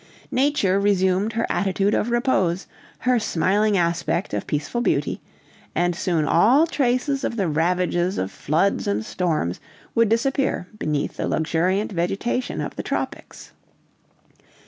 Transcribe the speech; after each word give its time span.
Nature 0.31 0.79
resumed 0.79 1.33
her 1.33 1.45
attitude 1.47 1.93
of 1.93 2.09
repose, 2.09 2.65
her 3.01 3.19
smiling 3.19 3.77
aspect 3.77 4.33
of 4.33 4.47
peaceful 4.47 4.81
beauty; 4.81 5.21
and 5.75 5.95
soon 5.95 6.25
all 6.25 6.65
traces 6.65 7.23
of 7.23 7.35
the 7.35 7.47
ravages 7.47 8.17
of 8.17 8.31
floods 8.31 8.87
and 8.87 9.05
storms 9.05 9.59
would 9.93 10.09
disappear 10.09 10.67
beneath 10.79 11.17
the 11.17 11.27
luxuriant 11.27 11.91
vegetation 11.91 12.61
of 12.61 12.75
the 12.77 12.81
tropics. 12.83 13.51